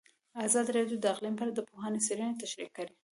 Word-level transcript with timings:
ازادي 0.47 0.71
راډیو 0.77 0.97
د 1.01 1.05
اقلیم 1.13 1.35
په 1.37 1.43
اړه 1.43 1.53
د 1.55 1.61
پوهانو 1.69 2.03
څېړنې 2.05 2.39
تشریح 2.41 2.69
کړې. 2.77 2.93